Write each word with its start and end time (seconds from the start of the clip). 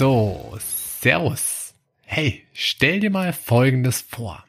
So, 0.00 0.56
Servus. 0.58 1.74
Hey, 2.06 2.46
stell 2.54 3.00
dir 3.00 3.10
mal 3.10 3.34
Folgendes 3.34 4.00
vor. 4.00 4.42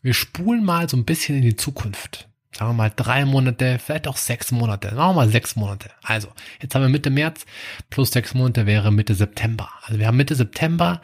Wir 0.00 0.14
spulen 0.14 0.62
mal 0.62 0.88
so 0.88 0.96
ein 0.96 1.04
bisschen 1.04 1.34
in 1.34 1.42
die 1.42 1.56
Zukunft. 1.56 2.28
Sagen 2.52 2.70
wir 2.70 2.74
mal 2.74 2.92
drei 2.94 3.24
Monate, 3.24 3.80
vielleicht 3.84 4.06
auch 4.06 4.16
sechs 4.16 4.52
Monate. 4.52 4.90
Sagen 4.90 4.98
wir 4.98 5.12
mal 5.14 5.28
sechs 5.28 5.56
Monate. 5.56 5.90
Also, 6.04 6.28
jetzt 6.62 6.72
haben 6.76 6.82
wir 6.82 6.88
Mitte 6.88 7.10
März, 7.10 7.46
plus 7.90 8.12
sechs 8.12 8.32
Monate 8.34 8.66
wäre 8.66 8.92
Mitte 8.92 9.16
September. 9.16 9.70
Also 9.82 9.98
wir 9.98 10.06
haben 10.06 10.18
Mitte 10.18 10.36
September. 10.36 11.00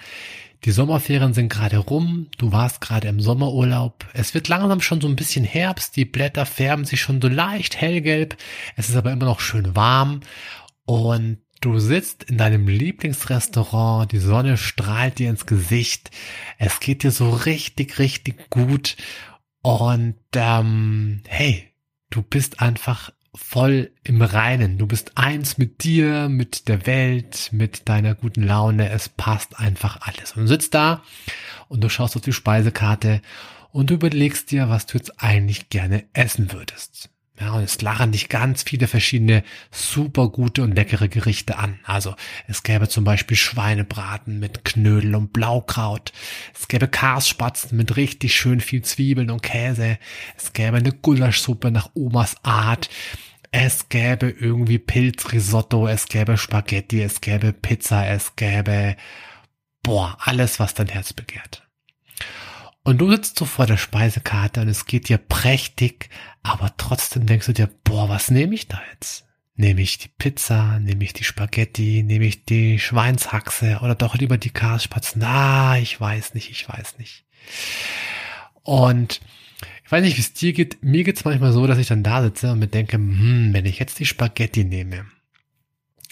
Die 0.65 0.71
Sommerferien 0.71 1.35
sind 1.35 1.49
gerade 1.49 1.79
rum. 1.79 2.29
Du 2.39 2.53
warst 2.53 2.81
gerade 2.81 3.09
im 3.09 3.19
Sommerurlaub. 3.19 4.07
Es 4.13 4.33
wird 4.33 4.47
langsam 4.47 4.81
schon 4.81 5.01
so 5.01 5.09
ein 5.09 5.17
bisschen 5.17 5.45
Herbst. 5.45 5.97
Die 5.97 6.05
Blätter 6.05 6.47
färben 6.47 6.85
sich 6.85 7.01
schon 7.01 7.21
so 7.21 7.27
leicht 7.27 7.81
hellgelb. 7.81 8.37
Es 8.77 8.89
ist 8.89 8.95
aber 8.95 9.11
immer 9.11 9.25
noch 9.25 9.41
schön 9.41 9.75
warm. 9.75 10.21
Und 10.85 11.39
Du 11.63 11.79
sitzt 11.79 12.25
in 12.25 12.39
deinem 12.39 12.67
Lieblingsrestaurant, 12.67 14.11
die 14.11 14.19
Sonne 14.19 14.57
strahlt 14.57 15.21
dir 15.21 15.31
ins 15.31 15.47
Gesicht, 15.47 16.11
es 16.59 16.81
geht 16.81 17.05
dir 17.05 17.13
so 17.13 17.31
richtig, 17.31 18.01
richtig 18.01 18.51
gut 18.51 18.97
und 19.63 20.17
ähm, 20.35 21.23
hey, 21.29 21.69
du 22.11 22.23
bist 22.23 22.61
einfach 22.61 23.13
voll 23.33 23.93
im 24.03 24.23
Reinen. 24.23 24.77
Du 24.77 24.89
bist 24.89 25.17
eins 25.17 25.57
mit 25.57 25.85
dir, 25.85 26.29
mit 26.29 26.67
der 26.67 26.85
Welt, 26.85 27.51
mit 27.53 27.89
deiner 27.89 28.17
guten 28.17 28.43
Laune. 28.43 28.91
Es 28.91 29.09
passt 29.09 29.61
einfach 29.61 30.01
alles. 30.01 30.33
Und 30.33 30.43
du 30.43 30.49
sitzt 30.49 30.75
da 30.75 31.05
und 31.69 31.81
du 31.81 31.89
schaust 31.89 32.17
auf 32.17 32.23
die 32.23 32.33
Speisekarte 32.33 33.23
und 33.71 33.91
du 33.91 33.95
überlegst 33.95 34.51
dir, 34.51 34.69
was 34.69 34.87
du 34.87 34.99
jetzt 34.99 35.23
eigentlich 35.23 35.71
gerne 35.71 36.07
essen 36.13 36.53
würdest. 36.53 37.12
Ja, 37.41 37.53
und 37.55 37.63
es 37.63 37.81
lachen 37.81 38.13
dich 38.13 38.29
ganz 38.29 38.63
viele 38.63 38.87
verschiedene 38.87 39.43
super 39.71 40.29
gute 40.29 40.63
und 40.63 40.75
leckere 40.75 41.09
Gerichte 41.09 41.57
an. 41.57 41.81
Also 41.85 42.15
es 42.47 42.63
gäbe 42.63 42.89
zum 42.89 43.05
Beispiel 43.05 43.37
Schweinebraten 43.37 44.39
mit 44.39 44.65
Knödel 44.67 45.15
und 45.15 45.33
Blaukraut. 45.33 46.13
Es 46.55 46.69
gäbe 46.69 46.89
Karsspatzen 46.89 47.77
mit 47.77 47.97
richtig 47.97 48.37
schön 48.37 48.61
viel 48.61 48.83
Zwiebeln 48.83 49.31
und 49.31 49.43
Käse. 49.43 49.99
Es 50.37 50.53
gäbe 50.53 50.77
eine 50.77 50.93
Gulaschsuppe 50.93 51.71
nach 51.71 51.91
Omas 51.95 52.37
Art. 52.43 52.91
Es 53.51 53.89
gäbe 53.89 54.29
irgendwie 54.29 54.79
Pilzrisotto. 54.79 55.89
Es 55.89 56.07
gäbe 56.07 56.37
Spaghetti. 56.37 57.03
Es 57.03 57.23
gäbe 57.23 57.55
Pizza. 57.55 58.07
Es 58.07 58.37
gäbe, 58.37 58.97
boah, 59.83 60.19
alles, 60.21 60.61
was 60.61 60.75
dein 60.75 60.89
Herz 60.89 61.15
begehrt. 61.15 61.67
Und 62.85 62.99
du 62.99 63.11
sitzt 63.11 63.39
so 63.39 63.45
vor 63.45 63.67
der 63.67 63.77
Speisekarte 63.77 64.61
und 64.61 64.69
es 64.69 64.87
geht 64.87 65.09
dir 65.09 65.19
prächtig, 65.19 66.09
aber 66.43 66.75
trotzdem 66.77 67.27
denkst 67.27 67.47
du 67.47 67.53
dir, 67.53 67.71
boah, 67.85 68.09
was 68.09 68.31
nehme 68.31 68.55
ich 68.55 68.67
da 68.67 68.81
jetzt? 68.93 69.27
Nehme 69.55 69.83
ich 69.83 69.99
die 69.99 70.09
Pizza, 70.09 70.81
nehme 70.81 71.05
ich 71.05 71.13
die 71.13 71.25
Spaghetti, 71.25 72.03
nehme 72.03 72.25
ich 72.25 72.45
die 72.45 72.79
Schweinshaxe 72.79 73.79
oder 73.83 73.95
doch 73.95 74.17
lieber 74.17 74.39
die 74.39 74.51
Karspatzen? 74.51 75.23
Ah, 75.23 75.77
ich 75.79 76.01
weiß 76.01 76.35
nicht, 76.35 76.51
ich 76.51 76.69
weiß 76.69 76.99
nicht. 76.99 77.25
Und 78.63 79.21
ich 79.85 79.93
weiß 79.93 80.03
nicht, 80.03 80.17
wie 80.17 80.23
es 80.23 80.33
dir 80.33 80.53
geht. 80.53 80.83
Mir 80.83 81.05
geht's 81.05 81.25
manchmal 81.25 81.53
so, 81.53 81.67
dass 81.67 81.79
ich 81.79 81.87
dann 81.87 82.03
da 82.03 82.23
sitze 82.23 82.51
und 82.51 82.59
mir 82.59 82.67
denke, 82.67 82.97
hm, 82.97 83.51
wenn 83.53 83.67
ich 83.67 83.79
jetzt 83.79 83.99
die 83.99 84.07
Spaghetti 84.07 84.65
nehme 84.65 85.07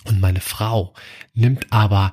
und 0.04 0.20
meine 0.20 0.40
Frau 0.40 0.94
nimmt 1.34 1.66
aber 1.70 2.12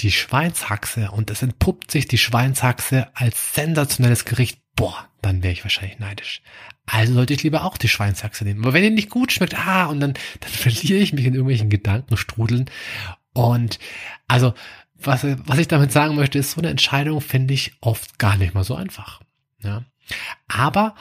die 0.00 0.12
Schweinshaxe 0.12 1.10
und 1.10 1.30
es 1.30 1.42
entpuppt 1.42 1.90
sich 1.90 2.06
die 2.06 2.18
Schweinshaxe 2.18 3.08
als 3.14 3.54
sensationelles 3.54 4.24
Gericht, 4.24 4.60
boah, 4.76 5.08
dann 5.22 5.42
wäre 5.42 5.52
ich 5.52 5.64
wahrscheinlich 5.64 5.98
neidisch. 5.98 6.42
Also 6.86 7.14
sollte 7.14 7.34
ich 7.34 7.42
lieber 7.42 7.64
auch 7.64 7.76
die 7.76 7.88
Schweinshaxe 7.88 8.44
nehmen. 8.44 8.64
Aber 8.64 8.72
wenn 8.72 8.82
die 8.82 8.90
nicht 8.90 9.10
gut 9.10 9.32
schmeckt, 9.32 9.58
ah, 9.58 9.86
und 9.86 10.00
dann, 10.00 10.14
dann 10.40 10.50
verliere 10.50 11.00
ich 11.00 11.12
mich 11.12 11.24
in 11.24 11.34
irgendwelchen 11.34 11.70
Gedankenstrudeln. 11.70 12.70
Und 13.34 13.78
also, 14.26 14.54
was, 14.94 15.24
was 15.24 15.58
ich 15.58 15.68
damit 15.68 15.92
sagen 15.92 16.16
möchte, 16.16 16.38
ist, 16.38 16.52
so 16.52 16.60
eine 16.60 16.70
Entscheidung 16.70 17.20
finde 17.20 17.54
ich 17.54 17.72
oft 17.80 18.18
gar 18.18 18.36
nicht 18.36 18.54
mal 18.54 18.64
so 18.64 18.74
einfach. 18.74 19.20
Ja. 19.62 19.84
Aber, 20.48 20.94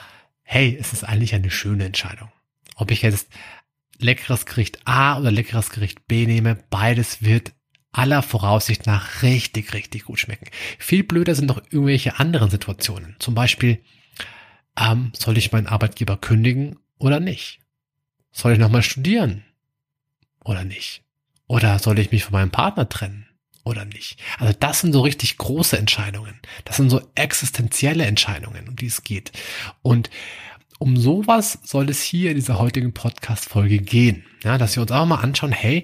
hey, 0.44 0.78
es 0.79 0.94
ist 0.94 1.03
eigentlich 1.03 1.34
eine 1.34 1.52
schöne 1.52 1.85
Entscheidung. 1.85 2.31
Ob 2.75 2.91
ich 2.91 3.02
jetzt 3.02 3.29
leckeres 3.97 4.46
Gericht 4.46 4.85
A 4.85 5.18
oder 5.18 5.31
leckeres 5.31 5.69
Gericht 5.69 6.08
B 6.08 6.25
nehme, 6.25 6.56
beides 6.69 7.24
wird 7.24 7.53
aller 7.97 8.22
Voraussicht 8.22 8.85
nach 8.85 9.24
richtig, 9.24 9.74
richtig 9.74 10.06
gut 10.06 10.19
schmecken. 10.19 10.47
Viel 10.78 11.03
blöder 11.03 11.35
sind 11.35 11.47
noch 11.47 11.62
irgendwelche 11.69 12.19
anderen 12.19 12.50
Situationen. 12.50 13.16
Zum 13.19 13.34
Beispiel, 13.34 13.80
ähm, 14.80 15.12
soll 15.18 15.38
ich 15.38 15.52
meinen 15.52 15.68
Arbeitgeber 15.68 16.18
kündigen 16.18 16.78
oder 17.00 17.19
nicht? 17.19 17.59
Soll 18.31 18.53
ich 18.53 18.59
nochmal 18.59 18.84
studieren 18.84 19.44
oder 20.44 20.63
nicht? 20.63 21.03
Oder 21.47 21.80
soll 21.80 21.97
ich 21.97 22.12
mich 22.12 22.24
von 22.24 22.34
meinem 22.34 22.52
Partner 22.52 22.88
trennen 22.88 23.28
oder 23.63 23.85
nicht? 23.85 24.19
Also 24.38 24.53
das 24.59 24.81
sind 24.81 24.94
so 24.94 25.02
richtig 25.02 25.38
große 25.38 25.78
Entscheidungen. 25.78 26.40
Das 26.66 26.78
sind 26.78 26.91
so 26.91 27.02
existenzielle 27.16 28.06
Entscheidungen, 28.06 28.68
um 28.69 28.75
die 28.75 28.88
es 28.88 29.03
geht. 29.03 29.31
Und 29.81 30.12
um 30.78 30.97
sowas 30.97 31.59
soll 31.64 31.90
es 31.90 32.03
hier 32.03 32.29
in 32.29 32.35
dieser 32.35 32.59
heutigen 32.59 32.94
Podcast-Folge 32.94 33.79
gehen. 33.79 34.24
Ja, 34.44 34.59
dass 34.59 34.75
wir 34.75 34.81
uns 34.84 34.91
auch 34.91 35.08
mal 35.08 35.22
anschauen, 35.22 35.52
hey, 35.52 35.84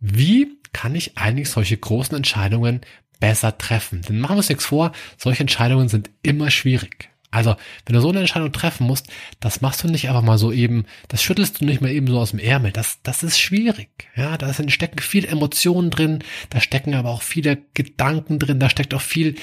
wie 0.00 0.58
kann 0.74 0.94
ich 0.94 1.16
eigentlich 1.16 1.48
solche 1.48 1.78
großen 1.78 2.14
Entscheidungen 2.14 2.82
besser 3.20 3.56
treffen? 3.56 4.02
Denn 4.02 4.20
machen 4.20 4.34
wir 4.34 4.38
uns 4.38 4.50
nichts 4.50 4.66
vor, 4.66 4.92
solche 5.16 5.40
Entscheidungen 5.40 5.88
sind 5.88 6.10
immer 6.22 6.50
schwierig. 6.50 7.08
Also, 7.30 7.56
wenn 7.84 7.94
du 7.94 8.00
so 8.00 8.10
eine 8.10 8.20
Entscheidung 8.20 8.52
treffen 8.52 8.86
musst, 8.86 9.08
das 9.40 9.60
machst 9.60 9.82
du 9.82 9.88
nicht 9.88 10.08
einfach 10.08 10.22
mal 10.22 10.38
so 10.38 10.52
eben, 10.52 10.84
das 11.08 11.20
schüttelst 11.20 11.60
du 11.60 11.64
nicht 11.64 11.80
mal 11.80 11.90
eben 11.90 12.06
so 12.06 12.20
aus 12.20 12.30
dem 12.30 12.38
Ärmel. 12.38 12.70
Das, 12.70 13.00
das 13.02 13.24
ist 13.24 13.40
schwierig. 13.40 13.88
Ja, 14.14 14.38
da 14.38 14.52
stecken 14.68 15.00
viele 15.00 15.26
Emotionen 15.26 15.90
drin, 15.90 16.22
da 16.50 16.60
stecken 16.60 16.94
aber 16.94 17.10
auch 17.10 17.22
viele 17.22 17.58
Gedanken 17.74 18.38
drin, 18.38 18.60
da 18.60 18.70
steckt 18.70 18.94
auch 18.94 19.00
viel, 19.00 19.34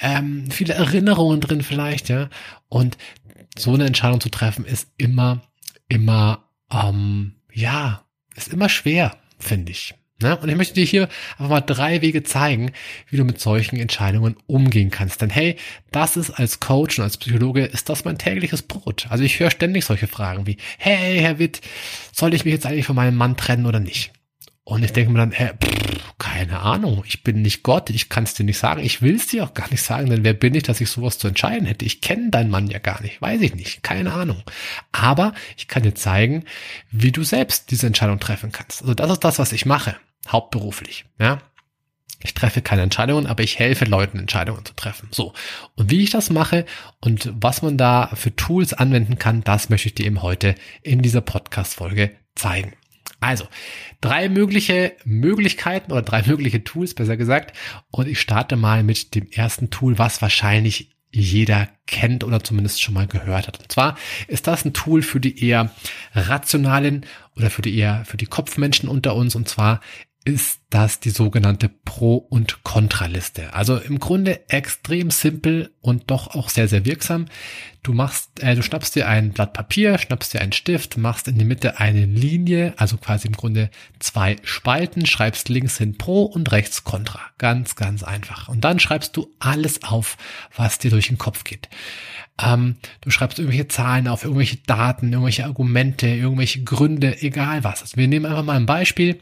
ähm, 0.00 0.50
viele 0.50 0.74
Erinnerungen 0.74 1.40
drin 1.40 1.62
vielleicht, 1.62 2.10
ja. 2.10 2.28
Und 2.68 2.98
so 3.56 3.72
eine 3.72 3.86
Entscheidung 3.86 4.20
zu 4.20 4.28
treffen 4.28 4.66
ist 4.66 4.88
immer, 4.98 5.40
immer, 5.88 6.44
ähm, 6.70 7.36
ja, 7.54 8.04
ist 8.36 8.52
immer 8.52 8.68
schwer, 8.68 9.16
finde 9.38 9.72
ich. 9.72 9.94
Ne? 10.22 10.36
Und 10.36 10.48
ich 10.48 10.56
möchte 10.56 10.74
dir 10.74 10.84
hier 10.84 11.08
einfach 11.32 11.48
mal 11.48 11.60
drei 11.60 12.02
Wege 12.02 12.22
zeigen, 12.22 12.72
wie 13.08 13.16
du 13.16 13.24
mit 13.24 13.40
solchen 13.40 13.76
Entscheidungen 13.76 14.36
umgehen 14.46 14.90
kannst. 14.90 15.22
Denn 15.22 15.30
hey, 15.30 15.56
das 15.90 16.16
ist 16.16 16.30
als 16.30 16.60
Coach 16.60 16.98
und 16.98 17.04
als 17.04 17.16
Psychologe 17.16 17.64
ist 17.64 17.88
das 17.88 18.04
mein 18.04 18.18
tägliches 18.18 18.62
Brot. 18.62 19.06
Also 19.08 19.24
ich 19.24 19.40
höre 19.40 19.50
ständig 19.50 19.84
solche 19.84 20.06
Fragen 20.06 20.46
wie, 20.46 20.58
hey, 20.78 21.18
Herr 21.20 21.38
Witt, 21.38 21.60
soll 22.12 22.34
ich 22.34 22.44
mich 22.44 22.54
jetzt 22.54 22.66
eigentlich 22.66 22.86
von 22.86 22.96
meinem 22.96 23.16
Mann 23.16 23.36
trennen 23.36 23.66
oder 23.66 23.80
nicht? 23.80 24.12
Und 24.64 24.84
ich 24.84 24.92
denke 24.92 25.10
mir 25.10 25.18
dann, 25.18 25.32
hey, 25.32 25.50
pff, 25.60 26.14
keine 26.18 26.60
Ahnung, 26.60 27.02
ich 27.06 27.24
bin 27.24 27.42
nicht 27.42 27.64
Gott, 27.64 27.90
ich 27.90 28.08
kann 28.08 28.24
es 28.24 28.34
dir 28.34 28.44
nicht 28.44 28.58
sagen, 28.58 28.84
ich 28.84 29.02
will 29.02 29.16
es 29.16 29.26
dir 29.26 29.42
auch 29.42 29.54
gar 29.54 29.68
nicht 29.70 29.82
sagen, 29.82 30.10
denn 30.10 30.22
wer 30.22 30.34
bin 30.34 30.54
ich, 30.54 30.62
dass 30.62 30.80
ich 30.80 30.90
sowas 30.90 31.18
zu 31.18 31.26
entscheiden 31.26 31.66
hätte? 31.66 31.84
Ich 31.84 32.00
kenne 32.00 32.30
deinen 32.30 32.50
Mann 32.50 32.68
ja 32.68 32.78
gar 32.78 33.02
nicht, 33.02 33.20
weiß 33.20 33.40
ich 33.40 33.54
nicht, 33.54 33.82
keine 33.82 34.12
Ahnung. 34.12 34.42
Aber 34.92 35.34
ich 35.56 35.66
kann 35.66 35.82
dir 35.82 35.94
zeigen, 35.94 36.44
wie 36.92 37.10
du 37.10 37.24
selbst 37.24 37.70
diese 37.70 37.86
Entscheidung 37.88 38.20
treffen 38.20 38.52
kannst. 38.52 38.82
Also 38.82 38.94
das 38.94 39.10
ist 39.10 39.24
das, 39.24 39.38
was 39.40 39.52
ich 39.52 39.66
mache 39.66 39.96
hauptberuflich. 40.32 41.04
Ja, 41.18 41.40
ich 42.22 42.34
treffe 42.34 42.60
keine 42.60 42.82
Entscheidungen, 42.82 43.26
aber 43.26 43.42
ich 43.42 43.58
helfe 43.58 43.86
Leuten, 43.86 44.18
Entscheidungen 44.18 44.64
zu 44.64 44.74
treffen. 44.74 45.08
So. 45.10 45.32
Und 45.74 45.90
wie 45.90 46.02
ich 46.02 46.10
das 46.10 46.30
mache 46.30 46.66
und 47.00 47.32
was 47.34 47.62
man 47.62 47.78
da 47.78 48.10
für 48.14 48.34
Tools 48.36 48.74
anwenden 48.74 49.18
kann, 49.18 49.42
das 49.42 49.70
möchte 49.70 49.88
ich 49.88 49.94
dir 49.94 50.06
eben 50.06 50.22
heute 50.22 50.54
in 50.82 51.00
dieser 51.00 51.22
Podcast-Folge 51.22 52.10
zeigen. 52.34 52.74
Also, 53.20 53.46
drei 54.00 54.28
mögliche 54.28 54.92
Möglichkeiten 55.04 55.92
oder 55.92 56.02
drei 56.02 56.22
mögliche 56.22 56.64
Tools, 56.64 56.94
besser 56.94 57.16
gesagt. 57.16 57.56
Und 57.90 58.08
ich 58.08 58.20
starte 58.20 58.56
mal 58.56 58.82
mit 58.82 59.14
dem 59.14 59.30
ersten 59.30 59.70
Tool, 59.70 59.98
was 59.98 60.22
wahrscheinlich 60.22 60.90
jeder 61.12 61.68
kennt 61.86 62.22
oder 62.22 62.42
zumindest 62.42 62.80
schon 62.80 62.94
mal 62.94 63.06
gehört 63.06 63.48
hat. 63.48 63.58
Und 63.58 63.72
zwar 63.72 63.98
ist 64.28 64.46
das 64.46 64.64
ein 64.64 64.72
Tool 64.72 65.02
für 65.02 65.20
die 65.20 65.44
eher 65.44 65.70
rationalen 66.14 67.04
oder 67.36 67.50
für 67.50 67.62
die 67.62 67.76
eher 67.76 68.04
für 68.04 68.16
die 68.16 68.26
Kopfmenschen 68.26 68.88
unter 68.88 69.14
uns. 69.16 69.34
Und 69.34 69.48
zwar 69.48 69.80
ist 70.24 70.60
das 70.68 71.00
die 71.00 71.10
sogenannte 71.10 71.68
Pro- 71.68 72.16
und 72.16 72.62
Kontraliste. 72.62 73.54
Also 73.54 73.76
im 73.76 73.98
Grunde 73.98 74.48
extrem 74.50 75.10
simpel 75.10 75.72
und 75.80 76.10
doch 76.10 76.34
auch 76.34 76.50
sehr, 76.50 76.68
sehr 76.68 76.84
wirksam. 76.84 77.26
Du 77.82 77.94
machst, 77.94 78.42
äh, 78.42 78.54
du 78.54 78.62
schnappst 78.62 78.94
dir 78.94 79.08
ein 79.08 79.30
Blatt 79.30 79.54
Papier, 79.54 79.96
schnappst 79.96 80.34
dir 80.34 80.42
einen 80.42 80.52
Stift, 80.52 80.98
machst 80.98 81.26
in 81.26 81.38
die 81.38 81.46
Mitte 81.46 81.80
eine 81.80 82.04
Linie, 82.04 82.74
also 82.76 82.98
quasi 82.98 83.28
im 83.28 83.34
Grunde 83.34 83.70
zwei 83.98 84.36
Spalten, 84.42 85.06
schreibst 85.06 85.48
links 85.48 85.78
hin 85.78 85.96
Pro 85.96 86.24
und 86.24 86.52
rechts 86.52 86.84
Contra. 86.84 87.20
Ganz, 87.38 87.74
ganz 87.74 88.02
einfach. 88.02 88.48
Und 88.48 88.62
dann 88.62 88.78
schreibst 88.78 89.16
du 89.16 89.32
alles 89.38 89.82
auf, 89.82 90.18
was 90.54 90.78
dir 90.78 90.90
durch 90.90 91.08
den 91.08 91.18
Kopf 91.18 91.44
geht. 91.44 91.70
Ähm, 92.42 92.76
du 93.00 93.10
schreibst 93.10 93.38
irgendwelche 93.38 93.68
Zahlen 93.68 94.06
auf, 94.06 94.24
irgendwelche 94.24 94.58
Daten, 94.58 95.12
irgendwelche 95.12 95.46
Argumente, 95.46 96.08
irgendwelche 96.08 96.62
Gründe, 96.62 97.22
egal 97.22 97.64
was. 97.64 97.80
Also 97.80 97.96
wir 97.96 98.06
nehmen 98.06 98.26
einfach 98.26 98.44
mal 98.44 98.56
ein 98.56 98.66
Beispiel. 98.66 99.20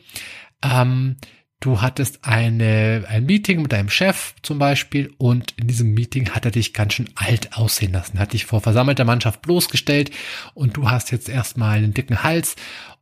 Ähm, 0.63 1.17
du 1.61 1.81
hattest 1.81 2.25
eine, 2.25 3.05
ein 3.09 3.27
Meeting 3.27 3.63
mit 3.63 3.73
deinem 3.73 3.91
Chef 3.91 4.35
zum 4.43 4.59
Beispiel 4.59 5.13
und 5.19 5.53
in 5.57 5.67
diesem 5.67 5.93
Meeting 5.93 6.31
hat 6.31 6.45
er 6.45 6.51
dich 6.51 6.73
ganz 6.73 6.95
schön 6.95 7.11
alt 7.15 7.57
aussehen 7.57 7.93
lassen, 7.93 8.19
hat 8.19 8.33
dich 8.33 8.47
vor 8.47 8.61
versammelter 8.61 9.05
Mannschaft 9.05 9.43
bloßgestellt 9.43 10.11
und 10.55 10.77
du 10.77 10.91
hast 10.91 11.11
jetzt 11.11 11.29
erstmal 11.29 11.79
einen 11.79 11.95
dicken 11.95 12.23
Hals 12.23 12.57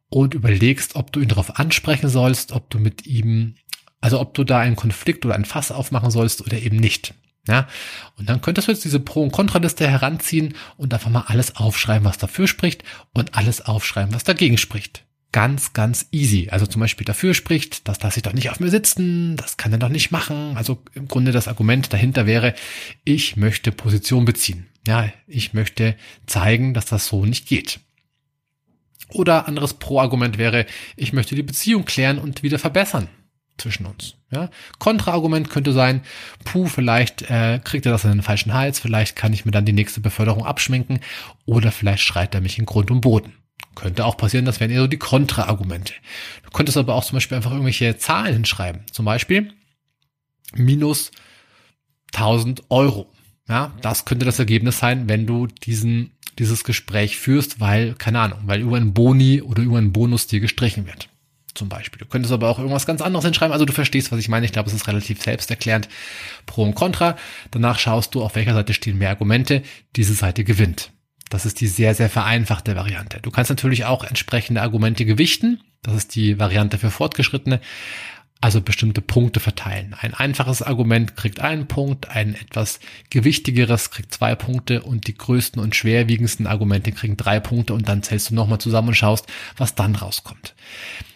und 0.09 0.35
überlegst, 0.35 0.97
ob 0.97 1.13
du 1.13 1.21
ihn 1.21 1.29
darauf 1.29 1.59
ansprechen 1.59 2.09
sollst, 2.09 2.53
ob 2.53 2.71
du 2.71 2.79
mit 2.79 3.07
ihm, 3.07 3.57
also 4.01 4.21
ob 4.21 4.35
du 4.35 4.45
da 4.45 4.61
einen 4.61 4.77
Konflikt 4.77 5.27
oder 5.27 5.35
ein 5.35 5.45
Fass 5.45 5.73
aufmachen 5.73 6.11
sollst 6.11 6.41
oder 6.41 6.59
eben 6.59 6.77
nicht. 6.77 7.15
Ja, 7.49 7.69
und 8.17 8.29
dann 8.29 8.41
könntest 8.41 8.67
du 8.67 8.73
jetzt 8.73 8.85
diese 8.85 8.99
Pro- 8.99 9.23
und 9.23 9.31
Kontraliste 9.31 9.89
heranziehen 9.89 10.55
und 10.77 10.93
einfach 10.93 11.11
mal 11.11 11.27
alles 11.29 11.55
aufschreiben, 11.55 12.05
was 12.05 12.19
dafür 12.19 12.49
spricht 12.49 12.83
und 13.13 13.37
alles 13.37 13.61
aufschreiben, 13.61 14.13
was 14.13 14.25
dagegen 14.25 14.59
spricht 14.59 15.06
ganz, 15.37 15.75
ganz 15.75 16.07
easy. 16.13 16.49
Also 16.51 16.65
zum 16.65 16.81
Beispiel 16.81 17.05
dafür 17.05 17.35
spricht, 17.35 17.87
das 17.89 18.01
lasse 18.01 18.21
ich 18.21 18.23
doch 18.23 18.33
nicht 18.33 18.49
auf 18.49 18.59
mir 18.59 18.71
sitzen, 18.71 19.37
das 19.37 19.59
kann 19.59 19.71
er 19.71 19.77
doch 19.77 19.91
nicht 19.91 20.11
machen. 20.11 20.57
Also 20.57 20.83
im 20.95 21.09
Grunde 21.09 21.31
das 21.31 21.47
Argument 21.47 21.93
dahinter 21.93 22.25
wäre, 22.25 22.55
ich 23.05 23.37
möchte 23.37 23.71
Position 23.71 24.25
beziehen. 24.25 24.67
Ja, 24.87 25.13
ich 25.27 25.53
möchte 25.53 25.95
zeigen, 26.25 26.73
dass 26.73 26.87
das 26.87 27.09
so 27.09 27.27
nicht 27.27 27.47
geht. 27.47 27.81
Oder 29.11 29.47
anderes 29.47 29.75
Pro-Argument 29.75 30.39
wäre, 30.39 30.65
ich 30.97 31.13
möchte 31.13 31.35
die 31.35 31.43
Beziehung 31.43 31.85
klären 31.85 32.19
und 32.19 32.43
wieder 32.43 32.59
verbessern 32.59 33.09
zwischen 33.59 33.85
uns. 33.85 34.15
Ja? 34.31 34.49
Kontraargument 34.79 35.51
könnte 35.51 35.75
sein, 35.75 36.01
puh, 36.47 36.65
vielleicht 36.65 37.29
äh, 37.29 37.61
kriegt 37.63 37.85
er 37.85 37.93
das 37.93 38.05
in 38.05 38.11
den 38.13 38.23
falschen 38.23 38.55
Hals, 38.55 38.81
vielleicht 38.81 39.17
kann 39.17 39.35
ich 39.35 39.45
mir 39.45 39.53
dann 39.53 39.67
die 39.67 39.75
nächste 39.75 40.01
Beförderung 40.01 40.47
abschminken 40.47 41.01
oder 41.45 41.73
vielleicht 41.73 42.05
schreit 42.05 42.35
er 42.35 42.41
mich 42.41 42.59
in 42.59 42.65
Grund 42.65 42.91
und 42.91 43.03
Boden. 43.03 43.35
Könnte 43.77 44.05
auch 44.05 44.17
passieren, 44.17 44.47
das 44.47 44.59
wären 44.59 44.73
eher 44.73 44.81
so 44.81 44.87
die 44.89 44.97
Kontraargumente. 44.97 45.93
Du 46.43 46.51
könntest 46.51 46.79
aber 46.79 46.95
auch 46.95 47.05
zum 47.05 47.17
Beispiel 47.17 47.37
einfach 47.37 47.53
irgendwelche 47.53 47.97
Zahlen 47.99 48.33
hinschreiben. 48.33 48.83
Zum 48.91 49.05
Beispiel 49.05 49.53
minus 50.55 51.13
1000 52.15 52.65
Euro. 52.71 53.13
Ja, 53.49 53.73
das 53.83 54.07
könnte 54.07 54.25
das 54.27 54.39
Ergebnis 54.39 54.79
sein, 54.79 55.09
wenn 55.09 55.27
du 55.27 55.47
diesen, 55.47 56.13
dieses 56.39 56.65
Gespräch 56.65 57.19
führst, 57.19 57.61
weil, 57.61 57.95
keine 57.95 58.21
Ahnung, 58.21 58.41
weil 58.47 58.63
über 58.63 58.77
einen 58.77 58.95
Boni 58.95 59.43
oder 59.43 59.63
über 59.63 59.79
einen 59.79 59.93
Bonus 59.93 60.27
dir 60.27 60.41
gestrichen 60.41 60.87
wird. 60.87 61.09
Zum 61.55 61.69
Beispiel. 61.69 61.99
Du 61.99 62.07
könntest 62.07 62.33
aber 62.33 62.49
auch 62.49 62.59
irgendwas 62.59 62.87
ganz 62.87 63.01
anderes 63.01 63.25
hinschreiben. 63.25 63.53
Also 63.53 63.65
du 63.65 63.73
verstehst, 63.73 64.11
was 64.11 64.19
ich 64.19 64.29
meine. 64.29 64.45
Ich 64.47 64.53
glaube, 64.53 64.69
es 64.69 64.75
ist 64.75 64.89
relativ 64.89 65.23
selbsterklärend. 65.23 65.89
Pro 66.45 66.63
und 66.65 66.75
Contra. 66.75 67.17
Danach 67.51 67.79
schaust 67.79 68.15
du, 68.15 68.23
auf 68.23 68.35
welcher 68.35 68.53
Seite 68.53 68.75
stehen 68.75 68.99
mehr 68.99 69.11
Argumente. 69.11 69.63
Diese 69.97 70.13
Seite 70.13 70.45
gewinnt. 70.45 70.91
Das 71.29 71.45
ist 71.47 71.61
die 71.61 71.67
sehr, 71.67 71.95
sehr 71.95 72.09
vereinfachte 72.09 72.77
Variante. 72.77 73.19
Du 73.21 73.31
kannst 73.31 73.51
natürlich 73.51 73.85
auch 73.85 74.05
entsprechende 74.05 74.63
Argumente 74.63 75.05
gewichten. 75.05 75.61
Das 75.83 75.95
ist 75.95 76.15
die 76.15 76.39
Variante 76.39 76.79
für 76.79 76.91
Fortgeschrittene. 76.91 77.61
Also 78.39 78.61
bestimmte 78.61 79.01
Punkte 79.01 79.41
verteilen. 79.41 79.95
Ein 79.99 80.13
einfaches 80.13 80.61
Argument 80.61 81.17
kriegt 81.17 81.41
einen 81.41 81.69
Punkt, 81.69 82.11
ein 82.11 82.35
etwas 82.35 82.81
gewichtigeres 83.09 83.91
kriegt 83.91 84.13
zwei 84.13 84.35
Punkte 84.35 84.83
und 84.83 85.07
die 85.07 85.17
größten 85.17 85.61
und 85.61 85.75
schwerwiegendsten 85.75 86.47
Argumente 86.47 86.93
kriegen 86.93 87.17
drei 87.17 87.41
Punkte 87.41 87.73
und 87.73 87.89
dann 87.89 88.03
zählst 88.03 88.31
du 88.31 88.35
nochmal 88.35 88.59
zusammen 88.59 88.89
und 88.89 88.95
schaust, 88.95 89.27
was 89.57 89.75
dann 89.75 89.97
rauskommt. 89.97 90.55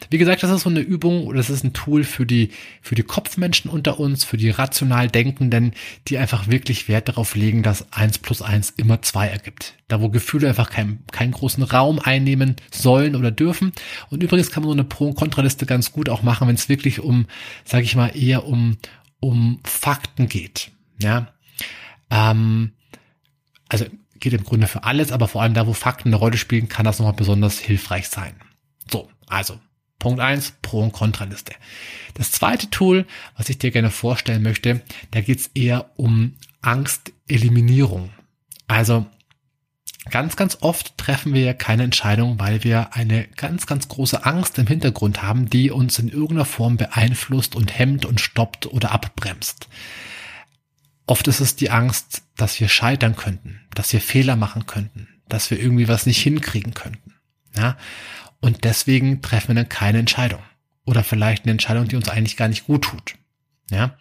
Wie 0.08 0.16
gesagt, 0.16 0.42
das 0.42 0.50
ist 0.50 0.62
so 0.62 0.70
eine 0.70 0.80
Übung 0.80 1.26
oder 1.26 1.36
das 1.36 1.50
ist 1.50 1.62
ein 1.62 1.74
Tool 1.74 2.04
für 2.04 2.24
die, 2.24 2.50
für 2.80 2.94
die 2.94 3.02
Kopfmenschen 3.02 3.70
unter 3.70 4.00
uns, 4.00 4.24
für 4.24 4.38
die 4.38 4.50
rational 4.50 5.08
Denkenden, 5.08 5.74
die 6.08 6.16
einfach 6.16 6.48
wirklich 6.48 6.88
Wert 6.88 7.10
darauf 7.10 7.34
legen, 7.34 7.62
dass 7.62 7.92
eins 7.92 8.18
plus 8.18 8.40
eins 8.40 8.70
immer 8.76 9.02
zwei 9.02 9.28
ergibt. 9.28 9.74
Da 9.90 10.00
wo 10.00 10.08
Gefühle 10.08 10.48
einfach 10.48 10.70
keinen, 10.70 11.04
keinen 11.10 11.32
großen 11.32 11.62
Raum 11.62 11.98
einnehmen 11.98 12.56
sollen 12.72 13.16
oder 13.16 13.30
dürfen. 13.30 13.72
Und 14.08 14.22
übrigens 14.22 14.50
kann 14.50 14.62
man 14.62 14.70
so 14.70 14.74
eine 14.74 14.84
Pro- 14.84 15.08
und 15.08 15.16
Kontraliste 15.16 15.66
ganz 15.66 15.92
gut 15.92 16.08
auch 16.08 16.22
machen, 16.22 16.48
wenn 16.48 16.54
es 16.54 16.68
wirklich 16.68 17.00
um, 17.00 17.26
sage 17.64 17.84
ich 17.84 17.96
mal, 17.96 18.16
eher 18.16 18.46
um, 18.46 18.78
um 19.18 19.60
Fakten 19.64 20.28
geht. 20.28 20.70
Ja. 21.02 21.32
Ähm, 22.10 22.72
also 23.68 23.84
geht 24.20 24.32
im 24.32 24.44
Grunde 24.44 24.66
für 24.66 24.84
alles, 24.84 25.12
aber 25.12 25.28
vor 25.28 25.42
allem 25.42 25.54
da, 25.54 25.66
wo 25.66 25.72
Fakten 25.72 26.10
eine 26.10 26.16
Rolle 26.16 26.36
spielen, 26.36 26.68
kann 26.68 26.84
das 26.84 26.98
nochmal 26.98 27.14
besonders 27.14 27.58
hilfreich 27.58 28.08
sein. 28.08 28.34
So, 28.90 29.10
also 29.26 29.58
Punkt 29.98 30.20
eins 30.20 30.54
Pro- 30.62 30.82
und 30.82 30.92
Kontraliste. 30.92 31.54
Das 32.14 32.32
zweite 32.32 32.70
Tool, 32.70 33.06
was 33.36 33.48
ich 33.48 33.58
dir 33.58 33.70
gerne 33.70 33.90
vorstellen 33.90 34.42
möchte, 34.42 34.82
da 35.10 35.20
geht 35.20 35.40
es 35.40 35.46
eher 35.48 35.90
um 35.96 36.34
Angsteliminierung. 36.62 38.10
Also 38.66 39.06
ganz, 40.08 40.36
ganz 40.36 40.58
oft 40.60 40.96
treffen 40.96 41.34
wir 41.34 41.42
ja 41.42 41.52
keine 41.52 41.82
Entscheidung, 41.82 42.38
weil 42.38 42.64
wir 42.64 42.94
eine 42.94 43.26
ganz, 43.36 43.66
ganz 43.66 43.88
große 43.88 44.24
Angst 44.24 44.58
im 44.58 44.66
Hintergrund 44.66 45.22
haben, 45.22 45.50
die 45.50 45.70
uns 45.70 45.98
in 45.98 46.08
irgendeiner 46.08 46.46
Form 46.46 46.76
beeinflusst 46.76 47.54
und 47.54 47.78
hemmt 47.78 48.06
und 48.06 48.20
stoppt 48.20 48.66
oder 48.66 48.92
abbremst. 48.92 49.68
Oft 51.06 51.28
ist 51.28 51.40
es 51.40 51.56
die 51.56 51.70
Angst, 51.70 52.22
dass 52.36 52.60
wir 52.60 52.68
scheitern 52.68 53.16
könnten, 53.16 53.60
dass 53.74 53.92
wir 53.92 54.00
Fehler 54.00 54.36
machen 54.36 54.66
könnten, 54.66 55.08
dass 55.28 55.50
wir 55.50 55.60
irgendwie 55.60 55.88
was 55.88 56.06
nicht 56.06 56.22
hinkriegen 56.22 56.72
könnten. 56.72 57.14
Ja? 57.56 57.76
Und 58.40 58.64
deswegen 58.64 59.20
treffen 59.20 59.48
wir 59.48 59.54
dann 59.56 59.68
keine 59.68 59.98
Entscheidung. 59.98 60.40
Oder 60.84 61.04
vielleicht 61.04 61.44
eine 61.44 61.52
Entscheidung, 61.52 61.88
die 61.88 61.96
uns 61.96 62.08
eigentlich 62.08 62.36
gar 62.36 62.48
nicht 62.48 62.64
gut 62.64 62.82
tut. 62.82 63.14
Ja. 63.70 63.96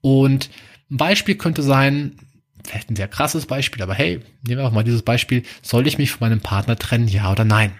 Und 0.00 0.48
ein 0.90 0.96
Beispiel 0.96 1.34
könnte 1.34 1.62
sein, 1.62 2.18
vielleicht 2.64 2.90
ein 2.90 2.96
sehr 2.96 3.08
krasses 3.08 3.46
Beispiel, 3.46 3.82
aber 3.82 3.94
hey, 3.94 4.20
nehmen 4.46 4.60
wir 4.60 4.66
auch 4.66 4.72
mal 4.72 4.84
dieses 4.84 5.02
Beispiel. 5.02 5.42
Soll 5.62 5.86
ich 5.86 5.98
mich 5.98 6.10
von 6.10 6.28
meinem 6.28 6.40
Partner 6.40 6.76
trennen, 6.76 7.08
ja 7.08 7.30
oder 7.30 7.44
nein? 7.44 7.72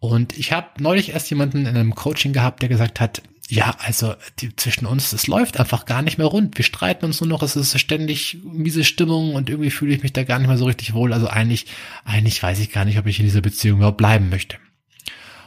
Und 0.00 0.36
ich 0.36 0.52
habe 0.52 0.68
neulich 0.82 1.10
erst 1.10 1.30
jemanden 1.30 1.60
in 1.60 1.76
einem 1.76 1.94
Coaching 1.94 2.32
gehabt, 2.32 2.60
der 2.60 2.68
gesagt 2.68 3.00
hat, 3.00 3.22
ja, 3.48 3.74
also 3.78 4.14
die, 4.38 4.54
zwischen 4.56 4.86
uns, 4.86 5.12
es 5.12 5.26
läuft 5.26 5.60
einfach 5.60 5.84
gar 5.84 6.02
nicht 6.02 6.18
mehr 6.18 6.26
rund. 6.26 6.56
Wir 6.56 6.64
streiten 6.64 7.04
uns 7.04 7.20
nur 7.20 7.28
noch, 7.28 7.42
es 7.42 7.56
ist 7.56 7.78
ständig 7.78 8.38
miese 8.42 8.84
Stimmung 8.84 9.34
und 9.34 9.50
irgendwie 9.50 9.70
fühle 9.70 9.94
ich 9.94 10.02
mich 10.02 10.12
da 10.12 10.24
gar 10.24 10.38
nicht 10.38 10.48
mehr 10.48 10.58
so 10.58 10.64
richtig 10.64 10.94
wohl. 10.94 11.12
Also 11.12 11.28
eigentlich, 11.28 11.66
eigentlich 12.04 12.42
weiß 12.42 12.58
ich 12.60 12.72
gar 12.72 12.84
nicht, 12.84 12.98
ob 12.98 13.06
ich 13.06 13.18
in 13.18 13.26
dieser 13.26 13.42
Beziehung 13.42 13.78
überhaupt 13.78 13.98
bleiben 13.98 14.30
möchte. 14.30 14.56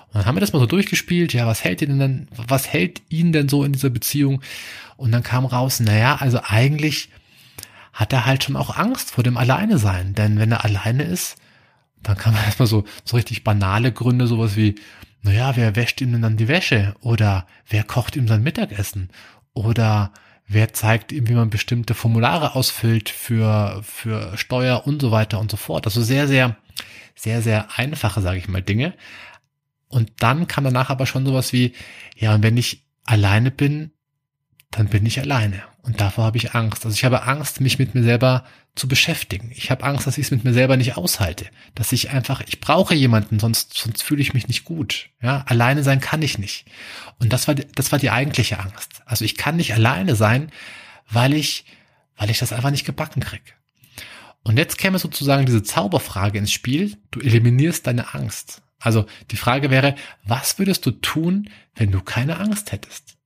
Und 0.07 0.15
dann 0.15 0.25
haben 0.25 0.35
wir 0.35 0.41
das 0.41 0.53
mal 0.53 0.59
so 0.59 0.67
durchgespielt, 0.67 1.33
ja, 1.33 1.47
was 1.47 1.63
hält 1.63 1.81
ihn 1.81 1.99
denn, 1.99 2.27
was 2.31 2.67
hält 2.67 3.01
ihn 3.09 3.33
denn 3.33 3.49
so 3.49 3.63
in 3.63 3.73
dieser 3.73 3.89
Beziehung? 3.89 4.41
Und 4.95 5.11
dann 5.11 5.23
kam 5.23 5.45
raus, 5.45 5.79
naja, 5.79 6.17
also 6.19 6.39
eigentlich 6.43 7.09
hat 7.97 8.13
er 8.13 8.27
halt 8.27 8.43
schon 8.43 8.55
auch 8.55 8.77
Angst 8.77 9.09
vor 9.09 9.23
dem 9.23 9.37
Alleine 9.37 9.79
sein. 9.79 10.13
Denn 10.13 10.37
wenn 10.37 10.51
er 10.51 10.63
alleine 10.63 11.01
ist, 11.01 11.35
dann 12.03 12.15
kann 12.15 12.35
man 12.35 12.43
erstmal 12.45 12.67
so, 12.67 12.83
so 13.03 13.17
richtig 13.17 13.43
banale 13.43 13.91
Gründe, 13.91 14.27
sowas 14.27 14.55
wie, 14.55 14.75
naja, 15.23 15.55
wer 15.55 15.75
wäscht 15.75 15.99
ihm 15.99 16.11
denn 16.11 16.21
dann 16.21 16.37
die 16.37 16.47
Wäsche? 16.47 16.93
Oder 17.01 17.47
wer 17.67 17.83
kocht 17.83 18.15
ihm 18.15 18.27
sein 18.27 18.43
Mittagessen? 18.43 19.09
Oder 19.53 20.13
wer 20.47 20.73
zeigt 20.73 21.11
ihm, 21.11 21.27
wie 21.27 21.33
man 21.33 21.49
bestimmte 21.49 21.95
Formulare 21.95 22.53
ausfüllt 22.53 23.09
für, 23.09 23.81
für 23.83 24.37
Steuer 24.37 24.85
und 24.85 25.01
so 25.01 25.09
weiter 25.09 25.39
und 25.39 25.49
so 25.49 25.57
fort. 25.57 25.87
Also 25.87 26.03
sehr, 26.03 26.27
sehr, 26.27 26.55
sehr, 27.15 27.41
sehr 27.41 27.79
einfache, 27.79 28.21
sage 28.21 28.37
ich 28.37 28.47
mal, 28.47 28.61
Dinge. 28.61 28.93
Und 29.87 30.11
dann 30.19 30.47
kam 30.47 30.65
danach 30.65 30.91
aber 30.91 31.07
schon 31.07 31.25
sowas 31.25 31.51
wie, 31.51 31.73
ja, 32.15 32.35
und 32.35 32.43
wenn 32.43 32.57
ich 32.57 32.85
alleine 33.05 33.49
bin, 33.49 33.91
dann 34.71 34.87
bin 34.87 35.05
ich 35.05 35.19
alleine. 35.19 35.63
Und 35.81 36.01
davor 36.01 36.25
habe 36.25 36.37
ich 36.37 36.53
Angst. 36.53 36.85
Also 36.85 36.93
ich 36.93 37.05
habe 37.05 37.23
Angst, 37.23 37.61
mich 37.61 37.79
mit 37.79 37.95
mir 37.95 38.03
selber 38.03 38.43
zu 38.75 38.87
beschäftigen. 38.87 39.51
Ich 39.55 39.71
habe 39.71 39.83
Angst, 39.83 40.05
dass 40.05 40.17
ich 40.17 40.25
es 40.25 40.31
mit 40.31 40.43
mir 40.43 40.53
selber 40.53 40.77
nicht 40.77 40.97
aushalte. 40.97 41.45
Dass 41.75 41.93
ich 41.93 42.09
einfach, 42.09 42.41
ich 42.45 42.59
brauche 42.59 42.93
jemanden, 42.93 43.39
sonst, 43.39 43.73
sonst 43.73 44.03
fühle 44.03 44.21
ich 44.21 44.33
mich 44.33 44.47
nicht 44.47 44.65
gut. 44.65 45.09
Ja, 45.21 45.43
alleine 45.47 45.83
sein 45.83 46.01
kann 46.01 46.21
ich 46.21 46.37
nicht. 46.37 46.65
Und 47.19 47.31
das 47.31 47.47
war, 47.47 47.55
das 47.55 47.91
war 47.91 47.99
die 47.99 48.09
eigentliche 48.09 48.59
Angst. 48.59 49.01
Also 49.05 49.25
ich 49.25 49.37
kann 49.37 49.55
nicht 49.55 49.73
alleine 49.73 50.15
sein, 50.15 50.51
weil 51.09 51.33
ich, 51.33 51.65
weil 52.17 52.29
ich 52.29 52.39
das 52.39 52.53
einfach 52.53 52.71
nicht 52.71 52.85
gebacken 52.85 53.21
krieg. 53.21 53.55
Und 54.43 54.57
jetzt 54.57 54.77
käme 54.77 54.99
sozusagen 54.99 55.45
diese 55.45 55.63
Zauberfrage 55.63 56.37
ins 56.37 56.51
Spiel. 56.51 56.97
Du 57.11 57.19
eliminierst 57.19 57.87
deine 57.87 58.13
Angst. 58.13 58.61
Also 58.79 59.05
die 59.31 59.37
Frage 59.37 59.71
wäre, 59.71 59.95
was 60.23 60.59
würdest 60.59 60.85
du 60.85 60.91
tun, 60.91 61.49
wenn 61.75 61.91
du 61.91 62.01
keine 62.01 62.39
Angst 62.39 62.71
hättest? 62.71 63.16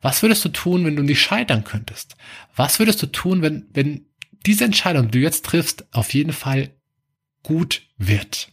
Was 0.00 0.22
würdest 0.22 0.44
du 0.44 0.48
tun, 0.48 0.84
wenn 0.84 0.96
du 0.96 1.02
nicht 1.02 1.20
scheitern 1.20 1.64
könntest? 1.64 2.16
Was 2.56 2.78
würdest 2.78 3.02
du 3.02 3.06
tun, 3.06 3.42
wenn, 3.42 3.68
wenn 3.72 4.06
diese 4.46 4.64
Entscheidung, 4.64 5.10
die 5.10 5.18
du 5.18 5.24
jetzt 5.24 5.44
triffst, 5.44 5.92
auf 5.94 6.14
jeden 6.14 6.32
Fall 6.32 6.70
gut 7.42 7.82
wird? 7.98 8.52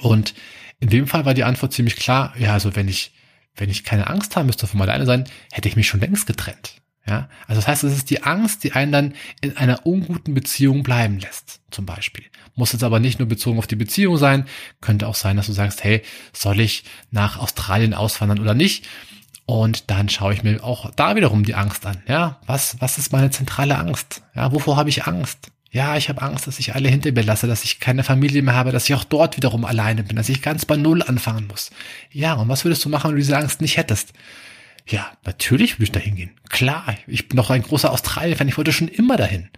Und 0.00 0.34
in 0.80 0.90
dem 0.90 1.06
Fall 1.06 1.24
war 1.24 1.34
die 1.34 1.44
Antwort 1.44 1.72
ziemlich 1.72 1.96
klar, 1.96 2.34
ja, 2.38 2.52
also 2.52 2.76
wenn 2.76 2.88
ich, 2.88 3.12
wenn 3.54 3.70
ich 3.70 3.84
keine 3.84 4.08
Angst 4.08 4.36
haben 4.36 4.46
müsste 4.46 4.66
vom 4.66 4.80
alleine 4.82 5.06
sein, 5.06 5.24
hätte 5.50 5.68
ich 5.68 5.76
mich 5.76 5.88
schon 5.88 6.00
längst 6.00 6.26
getrennt. 6.26 6.82
Ja, 7.08 7.28
also 7.46 7.60
das 7.60 7.68
heißt, 7.68 7.84
es 7.84 7.96
ist 7.96 8.10
die 8.10 8.24
Angst, 8.24 8.64
die 8.64 8.72
einen 8.72 8.90
dann 8.90 9.14
in 9.40 9.56
einer 9.56 9.86
unguten 9.86 10.34
Beziehung 10.34 10.82
bleiben 10.82 11.20
lässt, 11.20 11.60
zum 11.70 11.86
Beispiel. 11.86 12.24
Muss 12.56 12.72
jetzt 12.72 12.82
aber 12.82 12.98
nicht 12.98 13.20
nur 13.20 13.28
bezogen 13.28 13.58
auf 13.58 13.68
die 13.68 13.76
Beziehung 13.76 14.16
sein, 14.16 14.46
könnte 14.80 15.06
auch 15.06 15.14
sein, 15.14 15.36
dass 15.36 15.46
du 15.46 15.52
sagst, 15.52 15.84
hey, 15.84 16.02
soll 16.32 16.58
ich 16.58 16.82
nach 17.12 17.38
Australien 17.38 17.94
auswandern 17.94 18.40
oder 18.40 18.54
nicht? 18.54 18.88
Und 19.46 19.90
dann 19.90 20.08
schaue 20.08 20.34
ich 20.34 20.42
mir 20.42 20.62
auch 20.62 20.90
da 20.96 21.14
wiederum 21.14 21.44
die 21.44 21.54
Angst 21.54 21.86
an. 21.86 22.02
Ja, 22.08 22.40
was, 22.46 22.76
was 22.80 22.98
ist 22.98 23.12
meine 23.12 23.30
zentrale 23.30 23.78
Angst? 23.78 24.22
Ja, 24.34 24.52
wovor 24.52 24.76
habe 24.76 24.88
ich 24.88 25.06
Angst? 25.06 25.52
Ja, 25.70 25.96
ich 25.96 26.08
habe 26.08 26.22
Angst, 26.22 26.46
dass 26.46 26.58
ich 26.58 26.74
alle 26.74 26.88
hinter 26.88 27.12
mir 27.12 27.22
lasse, 27.22 27.46
dass 27.46 27.62
ich 27.62 27.80
keine 27.80 28.02
Familie 28.02 28.42
mehr 28.42 28.54
habe, 28.54 28.72
dass 28.72 28.88
ich 28.88 28.94
auch 28.94 29.04
dort 29.04 29.36
wiederum 29.36 29.64
alleine 29.64 30.02
bin, 30.02 30.16
dass 30.16 30.28
ich 30.28 30.42
ganz 30.42 30.64
bei 30.64 30.76
Null 30.76 31.02
anfangen 31.02 31.46
muss. 31.46 31.70
Ja, 32.10 32.34
und 32.34 32.48
was 32.48 32.64
würdest 32.64 32.84
du 32.84 32.88
machen, 32.88 33.08
wenn 33.08 33.16
du 33.16 33.20
diese 33.20 33.36
Angst 33.36 33.60
nicht 33.60 33.76
hättest? 33.76 34.12
Ja, 34.88 35.10
natürlich 35.24 35.74
würde 35.74 35.84
ich 35.84 35.92
da 35.92 36.00
hingehen. 36.00 36.30
Klar, 36.48 36.96
ich 37.06 37.28
bin 37.28 37.36
doch 37.36 37.50
ein 37.50 37.62
großer 37.62 37.92
Australien-Fan, 37.92 38.48
ich 38.48 38.56
wollte 38.56 38.72
schon 38.72 38.88
immer 38.88 39.16
dahin. 39.16 39.50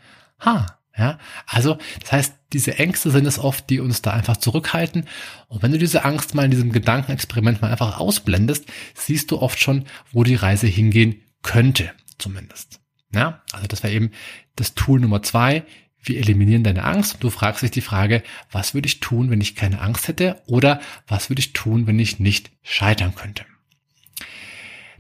Ha, 0.45 0.78
ja, 0.99 1.19
also 1.47 1.79
das 2.01 2.13
heißt, 2.13 2.35
diese 2.53 2.79
Ängste 2.79 3.11
sind 3.11 3.27
es 3.27 3.39
oft, 3.39 3.71
die 3.71 3.79
uns 3.79 4.03
da 4.03 4.13
einfach 4.13 4.37
zurückhalten. 4.37 5.05
Und 5.49 5.63
wenn 5.63 5.71
du 5.71 5.79
diese 5.79 6.05
Angst 6.05 6.35
mal 6.35 6.45
in 6.45 6.51
diesem 6.51 6.73
Gedankenexperiment 6.73 7.63
mal 7.63 7.71
einfach 7.71 7.99
ausblendest, 7.99 8.67
siehst 8.95 9.31
du 9.31 9.41
oft 9.41 9.61
schon, 9.61 9.85
wo 10.13 10.25
die 10.25 10.35
Reise 10.35 10.67
hingehen 10.67 11.23
könnte, 11.43 11.93
zumindest. 12.19 12.81
Ja, 13.15 13.43
also 13.53 13.67
das 13.67 13.83
wäre 13.83 13.95
eben 13.95 14.11
das 14.57 14.75
Tool 14.75 15.01
Nummer 15.01 15.23
zwei. 15.23 15.65
Wir 16.03 16.19
eliminieren 16.19 16.65
deine 16.65 16.85
Angst 16.85 17.19
du 17.21 17.31
fragst 17.31 17.63
dich 17.63 17.71
die 17.71 17.81
Frage, 17.81 18.23
was 18.51 18.75
würde 18.75 18.87
ich 18.87 19.01
tun, 19.01 19.31
wenn 19.31 19.41
ich 19.41 19.55
keine 19.55 19.81
Angst 19.81 20.09
hätte 20.09 20.43
oder 20.47 20.81
was 21.07 21.29
würde 21.29 21.41
ich 21.41 21.53
tun, 21.53 21.87
wenn 21.87 21.99
ich 21.99 22.19
nicht 22.19 22.51
scheitern 22.63 23.15
könnte. 23.15 23.45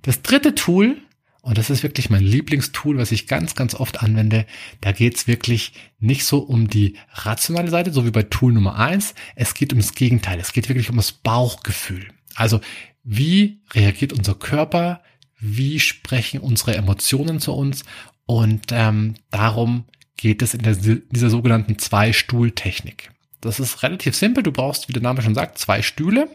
Das 0.02 0.22
dritte 0.22 0.54
Tool, 0.54 0.98
und 1.40 1.56
das 1.56 1.70
ist 1.70 1.82
wirklich 1.82 2.10
mein 2.10 2.24
Lieblingstool, 2.24 2.98
was 2.98 3.12
ich 3.12 3.26
ganz, 3.26 3.54
ganz 3.54 3.74
oft 3.74 4.02
anwende, 4.02 4.44
da 4.80 4.92
geht's 4.92 5.26
wirklich 5.26 5.72
nicht 5.98 6.24
so 6.24 6.38
um 6.40 6.68
die 6.68 6.96
rationale 7.12 7.70
Seite, 7.70 7.92
so 7.92 8.04
wie 8.04 8.10
bei 8.10 8.24
Tool 8.24 8.52
Nummer 8.52 8.76
eins. 8.76 9.14
Es 9.36 9.54
geht 9.54 9.72
ums 9.72 9.94
Gegenteil. 9.94 10.40
Es 10.40 10.52
geht 10.52 10.68
wirklich 10.68 10.90
um 10.90 10.96
das 10.96 11.12
Bauchgefühl. 11.12 12.08
Also 12.34 12.60
wie 13.04 13.62
reagiert 13.72 14.12
unser 14.12 14.34
Körper? 14.34 15.02
Wie 15.38 15.78
sprechen 15.80 16.40
unsere 16.40 16.74
Emotionen 16.74 17.40
zu 17.40 17.52
uns? 17.54 17.84
Und 18.26 18.66
ähm, 18.72 19.14
darum 19.30 19.84
geht 20.16 20.42
es 20.42 20.54
in 20.54 20.62
der, 20.62 20.74
dieser 20.74 21.30
sogenannten 21.30 21.78
Zwei-Stuhl-Technik. 21.78 23.12
Das 23.40 23.60
ist 23.60 23.82
relativ 23.84 24.16
simpel. 24.16 24.42
Du 24.42 24.52
brauchst, 24.52 24.88
wie 24.88 24.92
der 24.92 25.02
Name 25.02 25.22
schon 25.22 25.36
sagt, 25.36 25.58
zwei 25.58 25.80
Stühle 25.82 26.28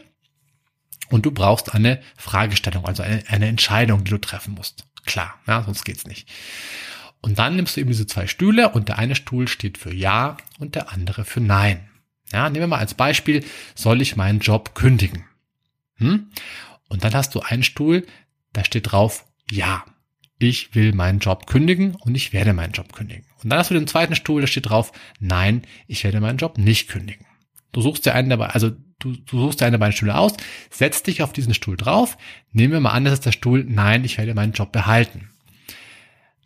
und 1.10 1.26
du 1.26 1.30
brauchst 1.30 1.74
eine 1.74 2.00
Fragestellung, 2.16 2.86
also 2.86 3.02
eine, 3.02 3.22
eine 3.28 3.46
Entscheidung, 3.46 4.04
die 4.04 4.10
du 4.10 4.18
treffen 4.18 4.54
musst. 4.54 4.86
Klar, 5.04 5.38
ja, 5.46 5.62
sonst 5.62 5.84
geht's 5.84 6.06
nicht. 6.06 6.28
Und 7.20 7.38
dann 7.38 7.56
nimmst 7.56 7.76
du 7.76 7.80
eben 7.80 7.90
diese 7.90 8.06
zwei 8.06 8.26
Stühle 8.26 8.70
und 8.70 8.88
der 8.88 8.98
eine 8.98 9.14
Stuhl 9.14 9.48
steht 9.48 9.78
für 9.78 9.94
Ja 9.94 10.36
und 10.58 10.74
der 10.74 10.92
andere 10.92 11.24
für 11.24 11.40
Nein. 11.40 11.88
Ja, 12.32 12.50
nehmen 12.50 12.64
wir 12.64 12.66
mal 12.68 12.78
als 12.78 12.94
Beispiel, 12.94 13.44
soll 13.74 14.02
ich 14.02 14.16
meinen 14.16 14.40
Job 14.40 14.74
kündigen? 14.74 15.24
Hm? 15.96 16.30
Und 16.88 17.04
dann 17.04 17.14
hast 17.14 17.34
du 17.34 17.40
einen 17.40 17.62
Stuhl, 17.62 18.06
da 18.52 18.64
steht 18.64 18.92
drauf 18.92 19.24
Ja. 19.50 19.84
Ich 20.38 20.74
will 20.74 20.92
meinen 20.92 21.20
Job 21.20 21.46
kündigen 21.46 21.94
und 21.94 22.14
ich 22.14 22.32
werde 22.32 22.52
meinen 22.52 22.72
Job 22.72 22.92
kündigen. 22.92 23.24
Und 23.42 23.50
dann 23.50 23.58
hast 23.58 23.70
du 23.70 23.74
den 23.74 23.86
zweiten 23.86 24.16
Stuhl, 24.16 24.40
da 24.40 24.46
steht 24.46 24.68
drauf 24.68 24.92
Nein, 25.20 25.62
ich 25.86 26.04
werde 26.04 26.20
meinen 26.20 26.38
Job 26.38 26.58
nicht 26.58 26.88
kündigen. 26.88 27.24
Du 27.72 27.80
suchst 27.80 28.04
dir 28.04 28.14
einen 28.14 28.30
dabei, 28.30 28.48
also 28.48 28.72
du, 28.98 29.12
du 29.12 29.40
suchst 29.40 29.60
dir 29.60 29.66
eine 29.66 29.78
beiden 29.78 29.96
Stühle 29.96 30.16
aus, 30.16 30.34
setzt 30.70 31.06
dich 31.06 31.22
auf 31.22 31.32
diesen 31.32 31.54
Stuhl 31.54 31.76
drauf, 31.76 32.16
nehmen 32.52 32.72
wir 32.72 32.80
mal 32.80 32.90
an, 32.90 33.04
das 33.04 33.14
ist 33.14 33.26
der 33.26 33.32
Stuhl, 33.32 33.64
nein, 33.66 34.04
ich 34.04 34.18
werde 34.18 34.34
meinen 34.34 34.52
Job 34.52 34.72
behalten. 34.72 35.30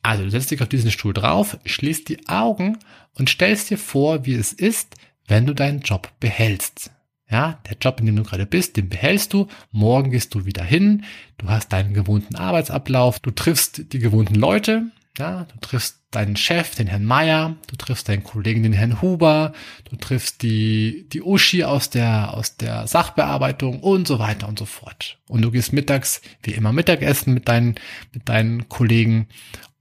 Also 0.03 0.25
du 0.25 0.31
setzt 0.31 0.51
dich 0.51 0.63
auf 0.63 0.69
diesen 0.69 0.91
Stuhl 0.91 1.13
drauf, 1.13 1.59
schließt 1.65 2.09
die 2.09 2.29
Augen 2.29 2.79
und 3.15 3.29
stellst 3.29 3.71
dir 3.71 3.79
vor, 3.79 4.27
wie 4.27 4.35
es 4.35 4.53
ist, 4.53 4.95
wenn 5.27 5.47
du 5.47 5.55
deinen 5.55 5.81
Job 5.81 6.13
behältst. 6.21 6.91
Ja, 7.31 7.59
der 7.69 7.77
Job, 7.79 8.01
in 8.01 8.07
dem 8.07 8.17
du 8.17 8.23
gerade 8.23 8.47
bist, 8.47 8.79
den 8.79 8.89
behältst 8.89 9.35
du. 9.35 9.49
Morgen 9.71 10.11
gehst 10.11 10.35
du 10.35 10.47
wieder 10.47 10.65
hin. 10.65 11.05
Du 11.37 11.49
hast 11.49 11.73
deinen 11.75 11.93
gewohnten 11.93 12.37
Arbeitsablauf. 12.37 13.21
Du 13.21 13.31
triffst 13.31 13.93
die 13.93 13.99
gewohnten 13.99 14.35
Leute. 14.35 14.91
Ja, 15.19 15.47
du 15.53 15.59
triffst 15.61 15.99
deinen 16.13 16.37
Chef, 16.37 16.77
den 16.77 16.87
Herrn 16.87 17.05
Meier, 17.05 17.57
du 17.67 17.75
triffst 17.75 18.09
deinen 18.09 18.23
Kollegen, 18.23 18.63
den 18.63 18.73
Herrn 18.73 19.03
Huber, 19.03 19.53
du 19.91 19.97
triffst 19.97 20.43
die, 20.43 21.09
die 21.13 21.23
Uschi 21.23 21.65
aus 21.65 21.91
der, 21.91 22.35
aus 22.35 22.57
der 22.57 22.87
Sachbearbeitung 22.87 23.81
und 23.81 24.07
so 24.07 24.21
weiter 24.21 24.47
und 24.47 24.61
so 24.61 24.65
fort. 24.65 25.19
Und 25.27 25.43
du 25.43 25.51
gehst 25.51 25.73
mittags, 25.73 26.23
wie 26.45 26.53
immer, 26.53 26.73
Mittagessen 26.73 27.35
mit 27.35 27.49
deinen, 27.49 27.75
mit 28.13 28.29
deinen 28.29 28.69
Kollegen 28.69 29.27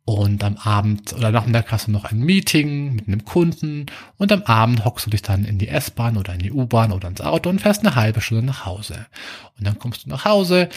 und 0.05 0.43
am 0.43 0.57
Abend 0.57 1.13
oder 1.13 1.31
Nachmittag 1.31 1.71
hast 1.71 1.87
du 1.87 1.91
noch 1.91 2.05
ein 2.05 2.19
Meeting 2.19 2.95
mit 2.95 3.07
einem 3.07 3.23
Kunden 3.23 3.85
und 4.17 4.31
am 4.31 4.41
Abend 4.43 4.85
hockst 4.85 5.05
du 5.05 5.09
dich 5.11 5.21
dann 5.21 5.45
in 5.45 5.59
die 5.59 5.67
S-Bahn 5.67 6.17
oder 6.17 6.33
in 6.33 6.39
die 6.39 6.51
U-Bahn 6.51 6.91
oder 6.91 7.09
ins 7.09 7.21
Auto 7.21 7.49
und 7.49 7.61
fährst 7.61 7.85
eine 7.85 7.95
halbe 7.95 8.21
Stunde 8.21 8.45
nach 8.45 8.65
Hause. 8.65 9.05
Und 9.57 9.67
dann 9.67 9.77
kommst 9.77 10.05
du 10.05 10.09
nach 10.09 10.25
Hause 10.25 10.69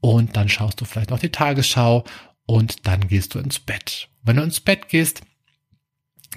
und 0.00 0.36
dann 0.36 0.48
schaust 0.48 0.80
du 0.80 0.84
vielleicht 0.84 1.10
noch 1.10 1.20
die 1.20 1.30
Tagesschau 1.30 2.04
und 2.46 2.86
dann 2.86 3.08
gehst 3.08 3.34
du 3.34 3.38
ins 3.38 3.58
Bett. 3.58 4.08
Wenn 4.22 4.36
du 4.36 4.42
ins 4.42 4.60
Bett 4.60 4.88
gehst, 4.88 5.22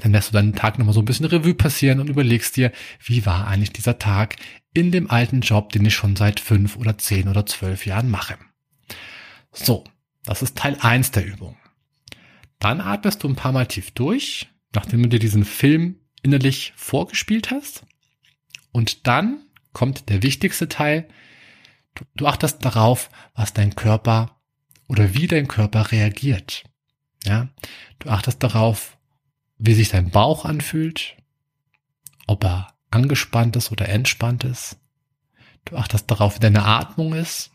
dann 0.01 0.12
lässt 0.12 0.29
du 0.29 0.33
deinen 0.33 0.55
Tag 0.55 0.77
nochmal 0.77 0.93
so 0.93 1.01
ein 1.01 1.05
bisschen 1.05 1.25
Revue 1.25 1.53
passieren 1.53 2.00
und 2.00 2.09
überlegst 2.09 2.57
dir, 2.57 2.71
wie 3.03 3.25
war 3.25 3.47
eigentlich 3.47 3.71
dieser 3.71 3.97
Tag 3.97 4.35
in 4.74 4.91
dem 4.91 5.09
alten 5.09 5.41
Job, 5.41 5.71
den 5.71 5.85
ich 5.85 5.93
schon 5.93 6.15
seit 6.15 6.39
fünf 6.39 6.75
oder 6.75 6.97
zehn 6.97 7.29
oder 7.29 7.45
zwölf 7.45 7.85
Jahren 7.85 8.09
mache. 8.09 8.38
So, 9.51 9.85
das 10.25 10.41
ist 10.41 10.57
Teil 10.57 10.77
eins 10.81 11.12
der 11.12 11.25
Übung. 11.25 11.57
Dann 12.59 12.81
atmest 12.81 13.24
du 13.24 13.29
ein 13.29 13.35
paar 13.35 13.53
Mal 13.53 13.67
tief 13.67 13.91
durch, 13.91 14.50
nachdem 14.74 15.03
du 15.03 15.09
dir 15.09 15.19
diesen 15.19 15.45
Film 15.45 16.00
innerlich 16.24 16.74
vorgespielt 16.75 17.51
hast. 17.51 17.85
Und 18.71 19.07
dann 19.07 19.45
kommt 19.71 20.09
der 20.09 20.24
wichtigste 20.24 20.67
Teil. 20.67 21.07
Du, 21.93 22.03
du 22.15 22.27
achtest 22.27 22.65
darauf, 22.65 23.09
was 23.33 23.53
dein 23.53 23.75
Körper 23.75 24.34
oder 24.87 25.13
wie 25.13 25.27
dein 25.27 25.47
Körper 25.47 25.91
reagiert. 25.91 26.63
Ja, 27.23 27.49
du 27.99 28.09
achtest 28.09 28.43
darauf, 28.43 28.97
wie 29.57 29.73
sich 29.73 29.89
dein 29.89 30.11
Bauch 30.11 30.45
anfühlt, 30.45 31.15
ob 32.27 32.43
er 32.43 32.75
angespannt 32.91 33.55
ist 33.55 33.71
oder 33.71 33.89
entspannt 33.89 34.43
ist. 34.43 34.77
Du 35.65 35.75
achtest 35.77 36.09
darauf, 36.11 36.35
wie 36.35 36.39
deine 36.39 36.63
Atmung 36.63 37.13
ist, 37.13 37.51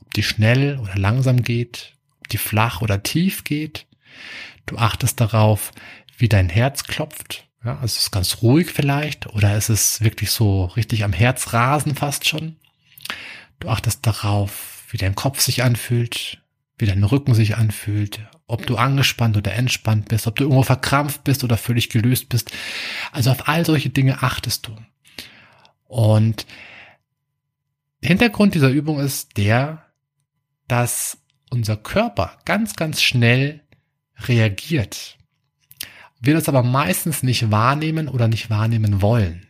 ob 0.00 0.12
die 0.14 0.22
schnell 0.22 0.78
oder 0.78 0.96
langsam 0.96 1.42
geht, 1.42 1.96
ob 2.18 2.28
die 2.28 2.38
flach 2.38 2.80
oder 2.82 3.02
tief 3.02 3.44
geht. 3.44 3.86
Du 4.66 4.78
achtest 4.78 5.20
darauf, 5.20 5.72
wie 6.18 6.28
dein 6.28 6.48
Herz 6.48 6.84
klopft. 6.84 7.48
Ja, 7.64 7.74
also 7.74 7.86
ist 7.86 7.98
es 7.98 8.10
ganz 8.10 8.42
ruhig 8.42 8.70
vielleicht 8.72 9.28
oder 9.28 9.56
ist 9.56 9.68
es 9.68 10.00
wirklich 10.00 10.32
so 10.32 10.64
richtig 10.64 11.04
am 11.04 11.12
Herz 11.12 11.52
rasen 11.52 11.94
fast 11.94 12.26
schon. 12.26 12.56
Du 13.60 13.68
achtest 13.68 14.04
darauf, 14.04 14.84
wie 14.90 14.96
dein 14.96 15.14
Kopf 15.14 15.40
sich 15.40 15.62
anfühlt, 15.62 16.41
wie 16.82 16.86
dein 16.86 17.04
Rücken 17.04 17.34
sich 17.34 17.56
anfühlt, 17.56 18.20
ob 18.46 18.66
du 18.66 18.76
angespannt 18.76 19.36
oder 19.36 19.54
entspannt 19.54 20.08
bist, 20.08 20.26
ob 20.26 20.36
du 20.36 20.42
irgendwo 20.42 20.62
verkrampft 20.62 21.24
bist 21.24 21.44
oder 21.44 21.56
völlig 21.56 21.88
gelöst 21.88 22.28
bist. 22.28 22.52
Also 23.12 23.30
auf 23.30 23.48
all 23.48 23.64
solche 23.64 23.88
Dinge 23.88 24.22
achtest 24.22 24.66
du. 24.66 24.76
Und 25.84 26.44
Hintergrund 28.02 28.54
dieser 28.54 28.70
Übung 28.70 28.98
ist 28.98 29.36
der, 29.36 29.86
dass 30.66 31.18
unser 31.50 31.76
Körper 31.76 32.38
ganz, 32.44 32.74
ganz 32.74 33.00
schnell 33.00 33.62
reagiert. 34.16 35.18
Wir 36.20 36.34
das 36.34 36.48
aber 36.48 36.62
meistens 36.62 37.22
nicht 37.22 37.50
wahrnehmen 37.50 38.08
oder 38.08 38.28
nicht 38.28 38.50
wahrnehmen 38.50 39.02
wollen 39.02 39.46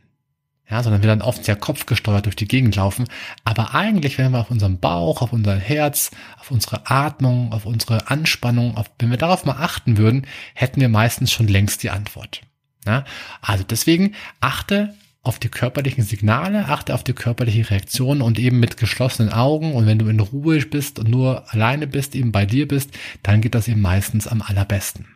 ja, 0.72 0.82
sondern 0.82 1.02
wir 1.02 1.08
dann 1.08 1.20
oft 1.20 1.44
sehr 1.44 1.54
kopfgesteuert 1.54 2.24
durch 2.24 2.34
die 2.34 2.48
Gegend 2.48 2.76
laufen. 2.76 3.04
Aber 3.44 3.74
eigentlich, 3.74 4.16
wenn 4.16 4.32
wir 4.32 4.40
auf 4.40 4.50
unserem 4.50 4.78
Bauch, 4.78 5.20
auf 5.20 5.34
unser 5.34 5.54
Herz, 5.54 6.10
auf 6.40 6.50
unsere 6.50 6.90
Atmung, 6.90 7.52
auf 7.52 7.66
unsere 7.66 8.08
Anspannung, 8.08 8.78
auf, 8.78 8.90
wenn 8.98 9.10
wir 9.10 9.18
darauf 9.18 9.44
mal 9.44 9.58
achten 9.58 9.98
würden, 9.98 10.26
hätten 10.54 10.80
wir 10.80 10.88
meistens 10.88 11.30
schon 11.30 11.46
längst 11.46 11.82
die 11.82 11.90
Antwort. 11.90 12.40
Ja, 12.86 13.04
also 13.42 13.64
deswegen 13.64 14.14
achte 14.40 14.94
auf 15.20 15.38
die 15.38 15.50
körperlichen 15.50 16.04
Signale, 16.04 16.64
achte 16.68 16.94
auf 16.94 17.04
die 17.04 17.12
körperliche 17.12 17.68
Reaktion 17.68 18.22
und 18.22 18.38
eben 18.38 18.58
mit 18.58 18.78
geschlossenen 18.78 19.30
Augen 19.30 19.74
und 19.74 19.86
wenn 19.86 19.98
du 19.98 20.08
in 20.08 20.20
Ruhe 20.20 20.58
bist 20.60 20.98
und 20.98 21.10
nur 21.10 21.52
alleine 21.52 21.86
bist, 21.86 22.14
eben 22.14 22.32
bei 22.32 22.46
dir 22.46 22.66
bist, 22.66 22.92
dann 23.22 23.42
geht 23.42 23.54
das 23.54 23.68
eben 23.68 23.82
meistens 23.82 24.26
am 24.26 24.40
allerbesten. 24.40 25.06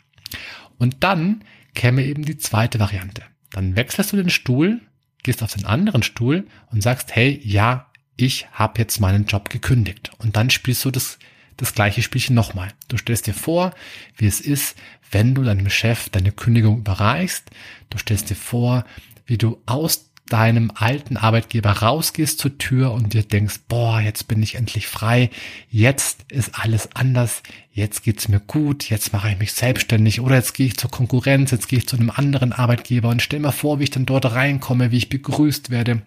Und 0.77 0.97
dann 1.01 1.45
käme 1.75 2.05
eben 2.05 2.27
die 2.27 2.37
zweite 2.37 2.79
Variante. 2.79 3.23
Dann 3.53 3.75
wechselst 3.75 4.13
du 4.13 4.19
den 4.19 4.29
Stuhl 4.29 4.83
gehst 5.27 5.43
auf 5.43 5.55
den 5.55 5.67
anderen 5.67 6.03
Stuhl 6.03 6.47
und 6.71 6.83
sagst, 6.83 7.15
hey, 7.15 7.41
ja, 7.45 7.91
ich 8.17 8.47
habe 8.53 8.81
jetzt 8.81 9.01
meinen 9.01 9.27
Job 9.27 9.51
gekündigt. 9.51 10.11
Und 10.19 10.37
dann 10.37 10.51
spielst 10.51 10.85
du 10.85 10.91
das, 10.91 11.19
das 11.57 11.75
gleiche 11.75 12.01
Spielchen 12.01 12.35
nochmal. 12.35 12.73
Du 12.89 12.97
stellst 12.97 13.27
dir 13.27 13.35
vor, 13.35 13.75
wie 14.17 14.27
es 14.27 14.41
ist, 14.41 14.77
wenn 15.11 15.35
du 15.35 15.43
deinem 15.43 15.69
Chef 15.69 16.09
deine 16.09 16.33
Kündigung 16.33 16.79
überreichst. 16.79 17.51
Du 17.91 17.99
stellst 17.99 18.31
dir 18.31 18.37
vor, 18.37 18.85
wie 19.27 19.37
du 19.37 19.61
aus 19.67 20.11
deinem 20.29 20.73
alten 20.75 21.17
Arbeitgeber 21.17 21.71
rausgehst 21.71 22.39
zur 22.39 22.59
Tür 22.59 22.93
und 22.93 23.13
dir 23.13 23.23
denkst, 23.23 23.61
boah, 23.69 24.01
jetzt 24.01 24.27
bin 24.27 24.43
ich 24.43 24.57
endlich 24.57 24.89
frei, 24.89 25.31
jetzt 25.71 26.25
ist 26.31 26.59
alles 26.59 26.91
anders, 26.95 27.43
jetzt 27.71 28.03
geht's 28.03 28.29
mir 28.29 28.41
gut, 28.41 28.91
jetzt 28.91 29.13
mache 29.13 29.31
ich 29.31 29.39
mich 29.39 29.53
selbstständig 29.53 30.21
oder 30.21 30.35
jetzt 30.35 30.55
gehe 30.55 30.67
ich 30.67 30.77
zur 30.77 30.91
Konkurrenz, 30.91 31.53
jetzt 31.53 31.69
gehe 31.69 31.79
ich 31.79 31.89
zu 31.89 31.97
einem 31.97 32.11
anderen 32.11 32.53
Arbeitgeber 32.53 33.09
und 33.09 33.23
stell 33.23 33.41
mir 33.41 33.53
vor, 33.53 33.79
wie 33.79 33.85
ich 33.85 33.91
dann 33.91 34.07
dort 34.07 34.33
reinkomme, 34.33 34.91
wie 34.91 34.99
ich 34.99 35.09
begrüßt 35.09 35.71
werde, 35.71 36.03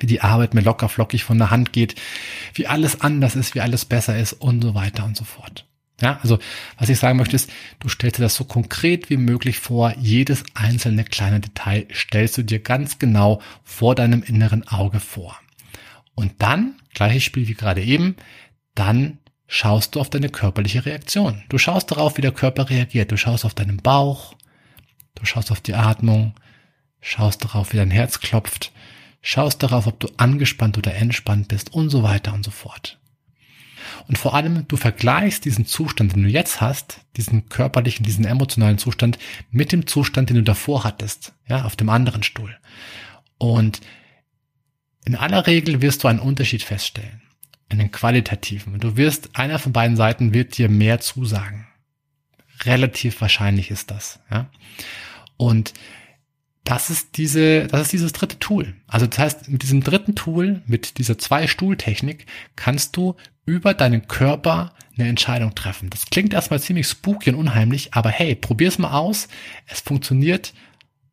wie 0.00 0.06
die 0.06 0.22
Arbeit 0.22 0.54
mir 0.54 0.62
locker 0.62 0.88
flockig 0.88 1.22
von 1.22 1.38
der 1.38 1.50
Hand 1.50 1.72
geht, 1.72 1.94
wie 2.54 2.66
alles 2.66 3.00
anders 3.00 3.36
ist, 3.36 3.54
wie 3.54 3.60
alles 3.60 3.84
besser 3.84 4.18
ist 4.18 4.32
und 4.32 4.62
so 4.62 4.74
weiter 4.74 5.04
und 5.04 5.16
so 5.16 5.24
fort. 5.24 5.69
Ja, 6.02 6.18
also 6.22 6.38
was 6.78 6.88
ich 6.88 6.98
sagen 6.98 7.18
möchte 7.18 7.36
ist, 7.36 7.50
du 7.78 7.88
stellst 7.88 8.18
dir 8.18 8.22
das 8.22 8.34
so 8.34 8.44
konkret 8.44 9.10
wie 9.10 9.16
möglich 9.16 9.58
vor. 9.58 9.94
Jedes 9.98 10.44
einzelne 10.54 11.04
kleine 11.04 11.40
Detail 11.40 11.86
stellst 11.92 12.38
du 12.38 12.42
dir 12.42 12.60
ganz 12.60 12.98
genau 12.98 13.40
vor 13.64 13.94
deinem 13.94 14.22
inneren 14.22 14.66
Auge 14.66 15.00
vor. 15.00 15.38
Und 16.14 16.32
dann, 16.38 16.74
gleiches 16.94 17.24
Spiel 17.24 17.48
wie 17.48 17.54
gerade 17.54 17.82
eben, 17.82 18.16
dann 18.74 19.18
schaust 19.46 19.94
du 19.94 20.00
auf 20.00 20.08
deine 20.08 20.28
körperliche 20.28 20.86
Reaktion. 20.86 21.42
Du 21.48 21.58
schaust 21.58 21.90
darauf, 21.90 22.16
wie 22.16 22.22
der 22.22 22.32
Körper 22.32 22.70
reagiert. 22.70 23.10
Du 23.10 23.16
schaust 23.16 23.44
auf 23.44 23.54
deinen 23.54 23.78
Bauch, 23.78 24.34
du 25.16 25.24
schaust 25.24 25.50
auf 25.50 25.60
die 25.60 25.74
Atmung, 25.74 26.34
schaust 27.00 27.44
darauf, 27.44 27.72
wie 27.72 27.76
dein 27.76 27.90
Herz 27.90 28.20
klopft, 28.20 28.72
schaust 29.22 29.62
darauf, 29.62 29.86
ob 29.86 29.98
du 29.98 30.08
angespannt 30.16 30.78
oder 30.78 30.94
entspannt 30.94 31.48
bist 31.48 31.74
und 31.74 31.90
so 31.90 32.02
weiter 32.02 32.32
und 32.32 32.44
so 32.44 32.50
fort. 32.50 32.99
Und 34.08 34.18
vor 34.18 34.34
allem, 34.34 34.66
du 34.68 34.76
vergleichst 34.76 35.44
diesen 35.44 35.66
Zustand, 35.66 36.14
den 36.14 36.24
du 36.24 36.28
jetzt 36.28 36.60
hast, 36.60 37.00
diesen 37.16 37.48
körperlichen, 37.48 38.04
diesen 38.04 38.24
emotionalen 38.24 38.78
Zustand, 38.78 39.18
mit 39.50 39.72
dem 39.72 39.86
Zustand, 39.86 40.30
den 40.30 40.36
du 40.36 40.42
davor 40.42 40.84
hattest, 40.84 41.32
ja, 41.48 41.64
auf 41.64 41.76
dem 41.76 41.88
anderen 41.88 42.22
Stuhl. 42.22 42.56
Und 43.38 43.80
in 45.04 45.16
aller 45.16 45.46
Regel 45.46 45.82
wirst 45.82 46.04
du 46.04 46.08
einen 46.08 46.18
Unterschied 46.18 46.62
feststellen. 46.62 47.22
Einen 47.68 47.90
qualitativen. 47.90 48.78
Du 48.80 48.96
wirst, 48.96 49.30
einer 49.36 49.58
von 49.58 49.72
beiden 49.72 49.96
Seiten 49.96 50.34
wird 50.34 50.58
dir 50.58 50.68
mehr 50.68 51.00
zusagen. 51.00 51.66
Relativ 52.64 53.20
wahrscheinlich 53.20 53.70
ist 53.70 53.90
das, 53.90 54.20
ja. 54.30 54.50
Und 55.36 55.72
das 56.64 56.90
ist 56.90 57.16
diese, 57.16 57.66
das 57.68 57.82
ist 57.82 57.92
dieses 57.92 58.12
dritte 58.12 58.38
Tool. 58.38 58.74
Also 58.86 59.06
das 59.06 59.18
heißt, 59.18 59.48
mit 59.48 59.62
diesem 59.62 59.82
dritten 59.82 60.14
Tool, 60.14 60.62
mit 60.66 60.98
dieser 60.98 61.18
Zwei-Stuhl-Technik, 61.18 62.26
kannst 62.56 62.96
du 62.96 63.16
über 63.50 63.74
deinen 63.74 64.06
Körper 64.06 64.72
eine 64.96 65.08
Entscheidung 65.08 65.54
treffen. 65.54 65.90
Das 65.90 66.06
klingt 66.06 66.32
erstmal 66.32 66.60
ziemlich 66.60 66.86
spooky 66.86 67.30
und 67.30 67.36
unheimlich, 67.36 67.94
aber 67.94 68.10
hey, 68.10 68.34
probier's 68.34 68.78
mal 68.78 68.92
aus. 68.92 69.28
Es 69.66 69.80
funktioniert 69.80 70.52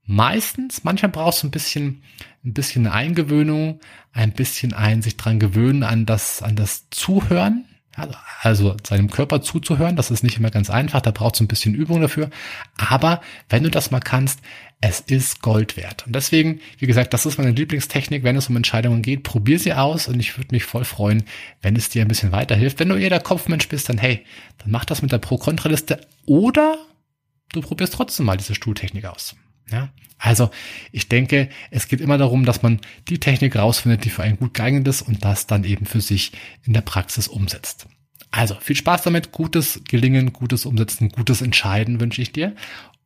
meistens. 0.06 0.84
Manchmal 0.84 1.12
brauchst 1.12 1.44
du 1.44 1.48
ein 1.48 1.52
bisschen, 1.52 2.04
ein 2.44 2.54
bisschen 2.54 2.88
Eingewöhnung, 2.88 3.80
ein 4.14 4.34
bisschen 4.34 4.74
ein 4.74 5.02
sich 5.02 5.18
dran 5.18 5.40
gewöhnen 5.40 5.84
an 5.84 6.06
das, 6.06 6.42
an 6.44 6.56
das 6.56 6.90
Zuhören. 6.90 7.66
Also 8.42 8.78
seinem 8.86 9.10
Körper 9.10 9.42
zuzuhören, 9.42 9.96
das 9.96 10.12
ist 10.12 10.24
nicht 10.24 10.38
immer 10.38 10.52
ganz 10.52 10.70
einfach, 10.70 11.02
da 11.02 11.12
braucht 11.12 11.36
es 11.36 11.42
ein 11.42 11.48
bisschen 11.48 11.74
Übung 11.74 12.02
dafür. 12.02 12.30
Aber 12.78 13.22
wenn 13.50 13.64
du 13.64 13.72
das 13.72 13.92
mal 13.92 14.00
kannst, 14.00 14.40
es 14.80 15.00
ist 15.00 15.42
Gold 15.42 15.76
wert. 15.76 16.06
Und 16.06 16.14
deswegen, 16.14 16.62
wie 16.78 16.86
gesagt, 16.86 17.14
das 17.14 17.26
ist 17.26 17.40
meine 17.40 17.52
Lieblingstechnik, 17.52 18.24
wenn 18.24 18.36
es 18.36 18.50
um 18.50 18.56
Entscheidungen 18.56 19.02
geht. 19.02 19.24
Probier 19.24 19.58
sie 19.58 19.74
aus 19.74 20.08
und 20.08 20.20
ich 20.20 20.38
würde 20.38 20.54
mich 20.54 20.66
voll 20.66 20.86
freuen, 20.86 21.24
wenn 21.62 21.76
es 21.76 21.90
dir 21.90 22.04
ein 22.04 22.08
bisschen 22.08 22.32
weiterhilft. 22.32 22.80
Wenn 22.80 22.90
du 22.90 22.96
eher 22.96 23.10
der 23.10 23.20
Kopfmensch 23.20 23.68
bist, 23.70 23.90
dann 23.90 23.98
hey, 23.98 24.24
dann 24.60 24.70
mach 24.70 24.86
das 24.86 25.02
mit 25.02 25.12
der 25.12 25.18
Pro-Kontra-Liste 25.18 26.02
oder 26.28 26.78
du 27.54 27.62
probierst 27.62 27.94
trotzdem 27.94 28.28
mal 28.28 28.38
diese 28.38 28.54
Stuhltechnik 28.54 29.06
aus. 29.06 29.36
Ja, 29.72 29.90
also 30.18 30.50
ich 30.92 31.10
denke, 31.10 31.50
es 31.70 31.88
geht 31.88 32.02
immer 32.02 32.18
darum, 32.18 32.46
dass 32.46 32.62
man 32.62 32.80
die 33.08 33.20
Technik 33.20 33.56
rausfindet, 33.56 34.06
die 34.06 34.10
für 34.10 34.24
einen 34.24 34.38
gut 34.38 34.54
geeignet 34.54 34.88
ist 34.88 35.02
und 35.02 35.24
das 35.24 35.48
dann 35.48 35.64
eben 35.64 35.86
für 35.86 36.02
sich 36.02 36.32
in 36.64 36.74
der 36.74 36.82
Praxis 36.82 37.28
umsetzt. 37.28 37.88
Also 38.32 38.56
viel 38.60 38.76
Spaß 38.76 39.04
damit, 39.04 39.32
gutes 39.32 39.82
Gelingen, 39.88 40.34
gutes 40.34 40.66
Umsetzen, 40.66 41.10
gutes 41.10 41.42
Entscheiden 41.42 42.00
wünsche 42.00 42.22
ich 42.22 42.32
dir 42.32 42.56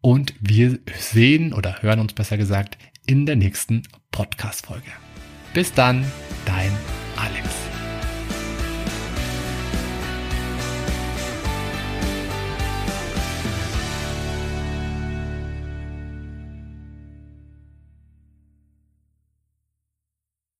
und 0.01 0.33
wir 0.39 0.79
sehen 0.97 1.53
oder 1.53 1.81
hören 1.81 1.99
uns 1.99 2.13
besser 2.13 2.37
gesagt 2.37 2.77
in 3.05 3.25
der 3.25 3.35
nächsten 3.35 3.83
Podcast-Folge. 4.11 4.91
Bis 5.53 5.73
dann! 5.73 6.05